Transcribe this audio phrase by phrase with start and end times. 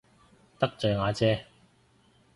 [0.57, 1.45] 得罪阿姐